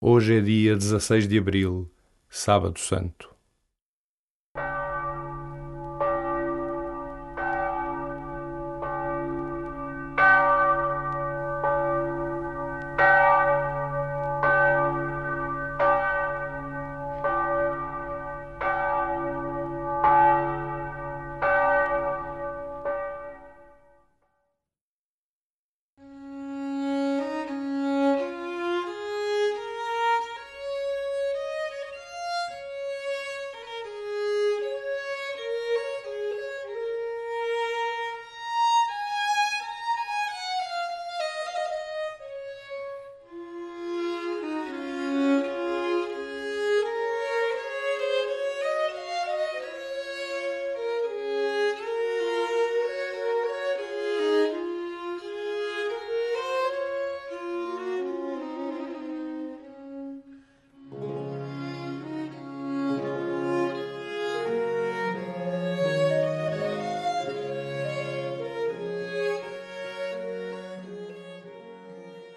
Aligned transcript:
Hoje 0.00 0.38
é 0.38 0.40
dia 0.40 0.76
16 0.76 1.26
de 1.26 1.36
abril, 1.36 1.90
Sábado 2.30 2.78
Santo. 2.78 3.34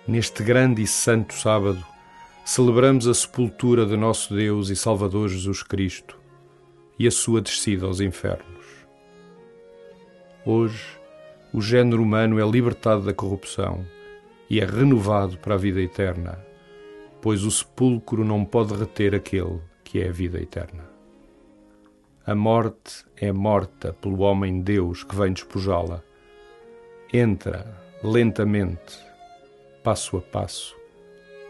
Neste 0.08 0.44
grande 0.44 0.82
e 0.82 0.88
santo 0.88 1.32
sábado, 1.36 1.86
celebramos 2.44 3.08
a 3.08 3.14
sepultura 3.14 3.86
de 3.86 3.96
nosso 3.96 4.34
Deus 4.34 4.70
e 4.70 4.76
Salvador 4.76 5.30
Jesus 5.30 5.62
Cristo 5.62 6.18
e 6.98 7.06
a 7.06 7.12
sua 7.12 7.40
descida 7.40 7.86
aos 7.86 8.02
infernos. 8.02 8.66
Hoje, 10.44 10.84
o 11.54 11.62
género 11.62 12.02
humano 12.02 12.40
é 12.40 12.50
libertado 12.50 13.04
da 13.04 13.14
corrupção 13.14 13.86
e 14.50 14.60
é 14.60 14.66
renovado 14.66 15.38
para 15.38 15.54
a 15.54 15.58
vida 15.58 15.80
eterna, 15.80 16.44
pois 17.22 17.44
o 17.44 17.52
sepulcro 17.52 18.26
não 18.26 18.44
pode 18.44 18.74
reter 18.74 19.14
aquele 19.14 19.62
que 19.84 20.02
é 20.02 20.10
a 20.10 20.12
vida 20.12 20.42
eterna. 20.42 20.90
A 22.26 22.34
morte 22.34 23.06
é 23.16 23.32
morta 23.32 23.94
pelo 23.94 24.22
homem-deus 24.22 25.04
que 25.04 25.16
vem 25.16 25.32
despojá-la. 25.32 26.02
Entra 27.14 27.80
lentamente 28.04 29.11
passo 29.84 30.18
a 30.18 30.22
passo, 30.22 30.76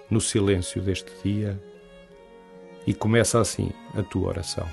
no 0.09 0.21
silêncio 0.21 0.81
deste 0.81 1.11
dia, 1.23 1.61
e 2.85 2.93
começa 2.93 3.39
assim 3.39 3.71
a 3.93 4.01
tua 4.01 4.29
oração. 4.29 4.67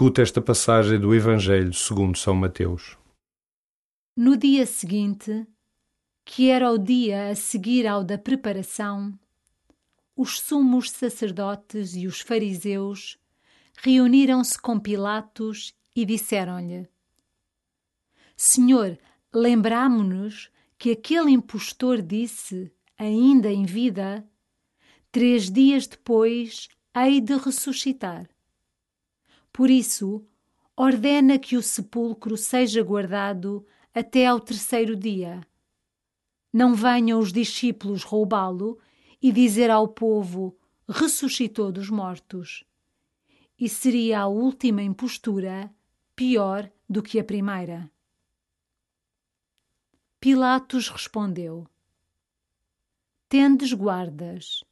Escuta 0.00 0.22
esta 0.22 0.40
passagem 0.40 0.98
do 0.98 1.14
Evangelho 1.14 1.74
segundo 1.74 2.16
São 2.16 2.34
Mateus. 2.34 2.96
No 4.16 4.34
dia 4.34 4.64
seguinte, 4.64 5.46
que 6.24 6.48
era 6.48 6.70
o 6.70 6.78
dia 6.78 7.28
a 7.28 7.34
seguir 7.34 7.86
ao 7.86 8.02
da 8.02 8.16
preparação, 8.16 9.12
os 10.16 10.40
sumos 10.40 10.90
sacerdotes 10.90 11.94
e 11.94 12.06
os 12.06 12.22
fariseus 12.22 13.18
reuniram-se 13.76 14.58
com 14.58 14.80
Pilatos 14.80 15.74
e 15.94 16.06
disseram-lhe: 16.06 16.88
Senhor, 18.34 18.98
lembramo-nos 19.30 20.50
que 20.78 20.92
aquele 20.92 21.30
impostor 21.30 22.00
disse, 22.00 22.72
ainda 22.96 23.52
em 23.52 23.66
vida, 23.66 24.26
três 25.12 25.50
dias 25.50 25.86
depois 25.86 26.70
hei 26.96 27.20
de 27.20 27.36
ressuscitar. 27.36 28.26
Por 29.52 29.70
isso, 29.70 30.24
ordena 30.76 31.38
que 31.38 31.56
o 31.56 31.62
sepulcro 31.62 32.36
seja 32.36 32.82
guardado 32.82 33.66
até 33.94 34.26
ao 34.26 34.40
terceiro 34.40 34.96
dia. 34.96 35.46
Não 36.52 36.74
venham 36.74 37.18
os 37.18 37.32
discípulos 37.32 38.02
roubá-lo 38.02 38.78
e 39.20 39.32
dizer 39.32 39.70
ao 39.70 39.88
povo: 39.88 40.56
ressuscitou 40.88 41.70
dos 41.70 41.90
mortos. 41.90 42.64
E 43.58 43.68
seria 43.68 44.20
a 44.20 44.26
última 44.26 44.82
impostura 44.82 45.70
pior 46.16 46.70
do 46.88 47.02
que 47.02 47.18
a 47.20 47.24
primeira. 47.24 47.90
Pilatos 50.18 50.88
respondeu: 50.88 51.66
Tendes 53.28 53.72
guardas, 53.72 54.64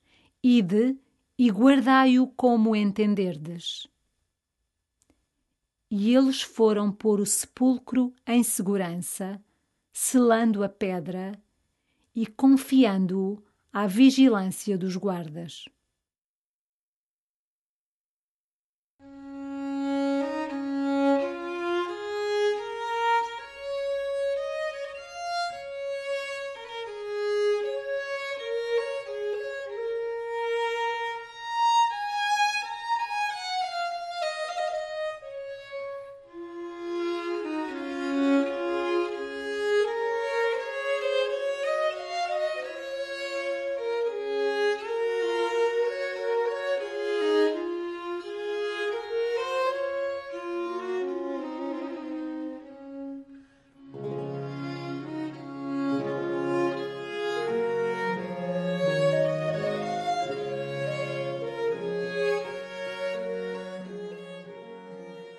ide 0.42 0.96
e 1.36 1.50
guardai-o 1.50 2.26
como 2.28 2.75
entenderdes 2.75 3.88
e 5.90 6.14
eles 6.14 6.43
foram 6.43 6.93
pôr 6.93 7.20
o 7.20 7.26
sepulcro 7.26 8.14
em 8.26 8.43
segurança, 8.43 9.40
selando 9.93 10.62
a 10.62 10.69
pedra 10.69 11.32
e 12.14 12.26
confiando-o 12.26 13.43
à 13.73 13.87
vigilância 13.87 14.76
dos 14.76 14.96
guardas. 14.96 15.64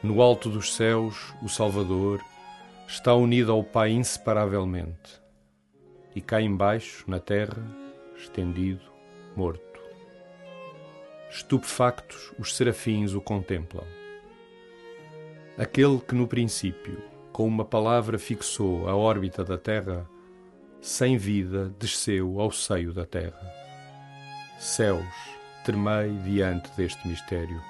No 0.02 0.22
alto 0.22 0.50
dos 0.50 0.76
céus, 0.76 1.34
o 1.44 1.50
Salvador 1.50 2.24
está 2.88 3.14
unido 3.14 3.52
ao 3.52 3.62
Pai 3.62 3.92
inseparavelmente, 3.92 5.22
e 6.16 6.22
cá 6.22 6.42
embaixo, 6.42 7.04
na 7.06 7.20
terra, 7.20 7.62
estendido, 8.16 8.82
morto. 9.36 9.62
Estupefactos, 11.30 12.34
os 12.40 12.56
serafins 12.56 13.14
o 13.14 13.20
contemplam. 13.20 13.86
Aquele 15.58 16.00
que 16.00 16.16
no 16.16 16.30
princípio, 16.30 17.04
com 17.34 17.46
uma 17.46 17.66
palavra 17.66 18.18
fixou 18.18 18.88
a 18.88 18.96
órbita 18.96 19.44
da 19.44 19.58
terra, 19.58 20.10
sem 20.80 21.18
vida 21.18 21.76
desceu 21.78 22.40
ao 22.40 22.52
seio 22.52 22.94
da 22.94 23.06
terra. 23.06 23.54
Céus, 24.58 25.06
tremei 25.66 26.10
diante 26.24 26.72
deste 26.78 27.06
mistério. 27.06 27.62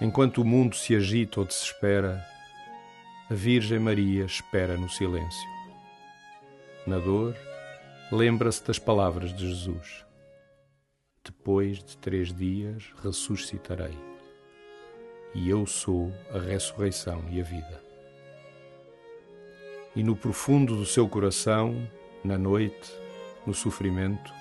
Enquanto 0.00 0.38
o 0.38 0.44
mundo 0.46 0.74
se 0.74 0.96
agita 0.96 1.40
ou 1.40 1.46
desespera, 1.46 2.26
a 3.28 3.34
Virgem 3.34 3.78
Maria 3.78 4.24
espera 4.24 4.74
no 4.74 4.88
silêncio. 4.88 5.46
Na 6.86 6.98
dor, 6.98 7.36
lembra-se 8.10 8.64
das 8.66 8.78
palavras 8.78 9.30
de 9.34 9.46
Jesus: 9.46 10.06
Depois 11.22 11.84
de 11.84 11.98
três 11.98 12.32
dias 12.32 12.84
ressuscitarei, 13.04 13.96
e 15.34 15.50
eu 15.50 15.66
sou 15.66 16.10
a 16.34 16.38
ressurreição 16.38 17.22
e 17.30 17.38
a 17.38 17.44
vida. 17.44 17.84
E 19.94 20.02
no 20.02 20.16
profundo 20.16 20.76
do 20.76 20.86
seu 20.86 21.06
coração, 21.06 21.86
na 22.24 22.38
noite, 22.38 22.90
no 23.46 23.52
sofrimento, 23.52 24.32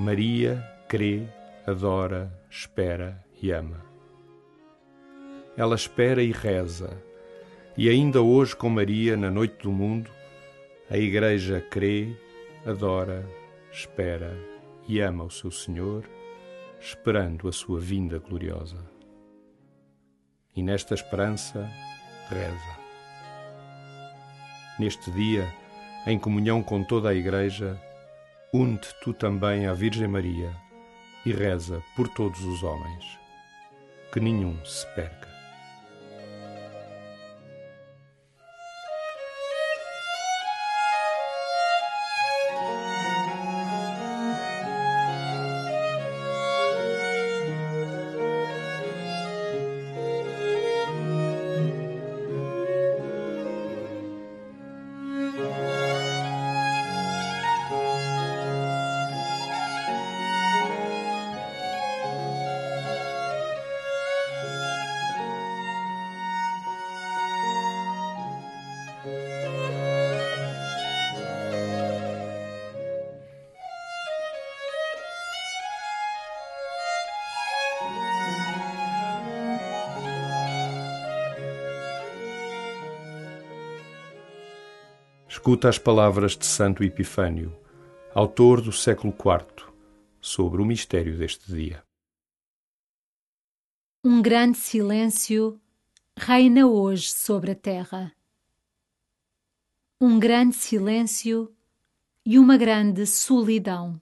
Maria 0.00 0.60
crê, 0.88 1.22
adora, 1.64 2.32
espera 2.50 3.24
e 3.40 3.52
ama. 3.52 3.95
Ela 5.56 5.74
espera 5.74 6.22
e 6.22 6.32
reza. 6.32 7.02
E 7.76 7.88
ainda 7.88 8.20
hoje, 8.20 8.54
com 8.54 8.68
Maria, 8.68 9.16
na 9.16 9.30
noite 9.30 9.62
do 9.62 9.72
mundo, 9.72 10.10
a 10.90 10.98
Igreja 10.98 11.60
crê, 11.70 12.14
adora, 12.64 13.26
espera 13.72 14.36
e 14.88 15.00
ama 15.00 15.24
o 15.24 15.30
seu 15.30 15.50
Senhor, 15.50 16.04
esperando 16.80 17.48
a 17.48 17.52
sua 17.52 17.80
vinda 17.80 18.18
gloriosa. 18.18 18.78
E 20.54 20.62
nesta 20.62 20.94
esperança, 20.94 21.68
reza. 22.28 22.76
Neste 24.78 25.10
dia, 25.10 25.46
em 26.06 26.18
comunhão 26.18 26.62
com 26.62 26.84
toda 26.84 27.08
a 27.08 27.14
Igreja, 27.14 27.80
une-te 28.52 28.94
tu 29.02 29.12
também 29.12 29.66
à 29.66 29.72
Virgem 29.72 30.06
Maria 30.06 30.54
e 31.24 31.32
reza 31.32 31.82
por 31.96 32.08
todos 32.08 32.42
os 32.44 32.62
homens, 32.62 33.18
que 34.12 34.20
nenhum 34.20 34.56
se 34.64 34.86
perca. 34.94 35.35
Escuta 85.36 85.68
as 85.68 85.78
palavras 85.78 86.34
de 86.34 86.46
Santo 86.46 86.82
Epifânio, 86.82 87.54
autor 88.14 88.62
do 88.62 88.72
século 88.72 89.12
IV, 89.12 89.66
sobre 90.18 90.62
o 90.62 90.64
mistério 90.64 91.18
deste 91.18 91.52
dia. 91.52 91.84
Um 94.02 94.22
grande 94.22 94.56
silêncio 94.56 95.60
reina 96.16 96.66
hoje 96.66 97.12
sobre 97.12 97.50
a 97.50 97.54
terra. 97.54 98.12
Um 100.00 100.18
grande 100.18 100.56
silêncio 100.56 101.54
e 102.24 102.38
uma 102.38 102.56
grande 102.56 103.06
solidão. 103.06 104.00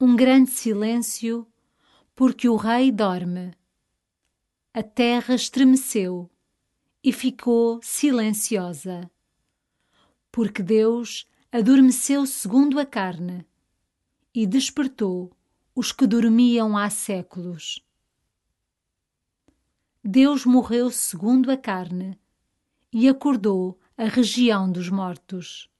Um 0.00 0.14
grande 0.14 0.50
silêncio 0.50 1.44
porque 2.14 2.48
o 2.48 2.54
rei 2.54 2.92
dorme. 2.92 3.52
A 4.72 4.82
terra 4.84 5.34
estremeceu 5.34 6.30
e 7.08 7.12
ficou 7.12 7.80
silenciosa 7.82 9.10
porque 10.30 10.62
Deus 10.62 11.26
adormeceu 11.50 12.26
segundo 12.26 12.78
a 12.78 12.84
carne 12.84 13.46
e 14.34 14.46
despertou 14.46 15.32
os 15.74 15.90
que 15.90 16.06
dormiam 16.06 16.76
há 16.76 16.90
séculos. 16.90 17.82
Deus 20.04 20.44
morreu 20.44 20.90
segundo 20.90 21.50
a 21.50 21.56
carne 21.56 22.20
e 22.92 23.08
acordou 23.08 23.80
a 23.96 24.04
região 24.04 24.70
dos 24.70 24.90
mortos. 24.90 25.70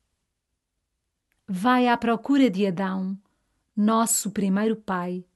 Vai 1.46 1.88
à 1.88 1.96
procura 1.98 2.48
de 2.48 2.66
Adão, 2.66 3.20
nosso 3.76 4.30
primeiro 4.30 4.76
pai, 4.76 5.26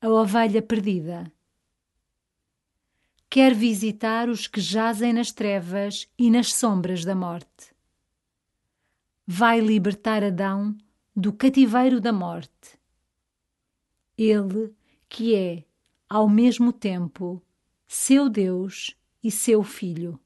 a 0.00 0.08
ovelha 0.08 0.60
perdida. 0.60 1.32
Quer 3.36 3.52
visitar 3.52 4.30
os 4.30 4.46
que 4.46 4.62
jazem 4.62 5.12
nas 5.12 5.30
trevas 5.30 6.08
e 6.16 6.30
nas 6.30 6.54
sombras 6.54 7.04
da 7.04 7.14
morte 7.14 7.70
vai 9.26 9.60
libertar 9.60 10.24
Adão 10.24 10.74
do 11.14 11.34
cativeiro 11.34 12.00
da 12.00 12.14
morte. 12.14 12.78
Ele, 14.16 14.74
que 15.06 15.34
é, 15.34 15.64
ao 16.08 16.26
mesmo 16.30 16.72
tempo, 16.72 17.42
seu 17.86 18.30
Deus 18.30 18.96
e 19.22 19.30
seu 19.30 19.62
Filho. 19.62 20.18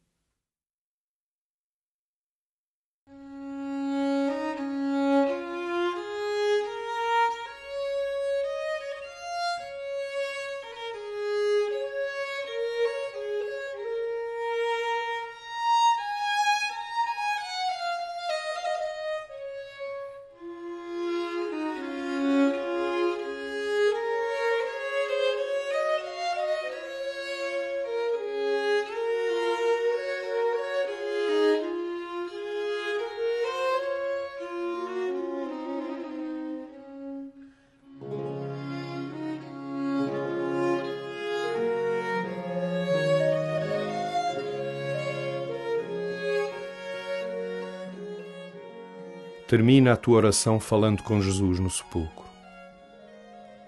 Termina 49.51 49.95
a 49.95 49.97
tua 49.97 50.19
oração 50.19 50.61
falando 50.61 51.03
com 51.03 51.21
Jesus 51.21 51.59
no 51.59 51.69
sepulcro. 51.69 52.25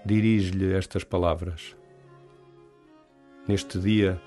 Dirige-lhe 0.05 0.73
estas 0.73 1.03
palavras. 1.03 1.75
Neste 3.45 3.77
dia, 3.77 4.17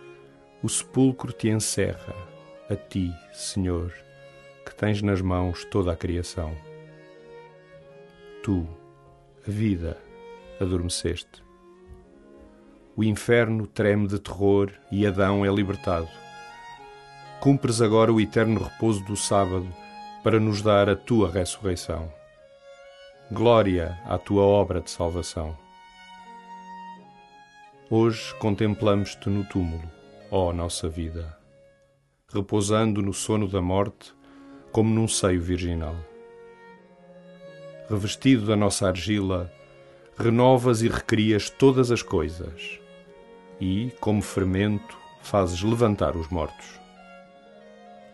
o 0.63 0.69
sepulcro 0.69 1.33
te 1.33 1.49
encerra, 1.49 2.15
a 2.69 2.77
ti, 2.77 3.11
Senhor, 3.33 3.91
que 4.67 4.75
tens 4.75 5.01
nas 5.01 5.23
mãos 5.23 5.65
toda 5.65 5.91
a 5.93 5.97
criação. 5.97 6.55
Tu, 8.43 8.69
a 9.49 9.51
vida, 9.51 9.97
adormeceste. 10.61 11.43
O 12.95 13.03
inferno 13.03 13.67
treme 13.67 14.07
de 14.07 14.19
terror 14.19 14.71
e 14.93 15.07
Adão 15.07 15.43
é 15.43 15.49
libertado. 15.49 16.09
Cumpres 17.41 17.81
agora 17.81 18.13
o 18.13 18.21
eterno 18.21 18.63
repouso 18.63 19.03
do 19.05 19.17
sábado 19.17 19.67
para 20.27 20.41
nos 20.41 20.61
dar 20.61 20.89
a 20.89 20.97
tua 20.97 21.31
ressurreição. 21.31 22.13
Glória 23.31 23.97
à 24.05 24.19
tua 24.19 24.43
obra 24.43 24.81
de 24.81 24.91
salvação. 24.91 25.57
Hoje 27.89 28.35
contemplamos-te 28.35 29.31
no 29.31 29.45
túmulo, 29.45 29.89
ó 30.29 30.53
nossa 30.53 30.89
vida, 30.89 31.39
repousando 32.35 33.01
no 33.01 33.15
sono 33.15 33.47
da 33.47 33.63
morte 33.63 34.13
como 34.73 34.93
num 34.93 35.07
seio 35.07 35.41
virginal. 35.41 35.95
Revestido 37.89 38.47
da 38.47 38.57
nossa 38.57 38.89
argila, 38.89 39.49
renovas 40.19 40.83
e 40.83 40.89
recrias 40.89 41.51
todas 41.51 41.93
as 41.93 42.03
coisas 42.03 42.81
e, 43.61 43.93
como 44.01 44.21
fermento, 44.21 44.99
fazes 45.23 45.63
levantar 45.63 46.17
os 46.17 46.29
mortos. 46.31 46.81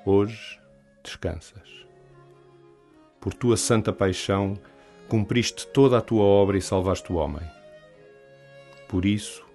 Hoje 0.04 0.60
descansas. 1.02 1.82
Por 3.22 3.32
tua 3.32 3.56
santa 3.56 3.92
paixão, 3.92 4.58
cumpriste 5.06 5.68
toda 5.68 5.96
a 5.96 6.00
tua 6.00 6.24
obra 6.24 6.58
e 6.58 6.60
salvaste 6.60 7.12
o 7.12 7.16
homem. 7.16 7.48
Por 8.88 9.04
isso, 9.04 9.46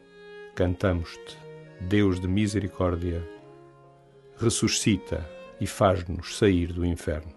cantamos-te, 0.56 1.38
Deus 1.82 2.18
de 2.18 2.30
misericórdia, 2.30 3.22
ressuscita 4.38 5.30
e 5.60 5.68
faz-nos 5.68 6.38
sair 6.38 6.72
do 6.72 6.86
inferno. 6.86 7.37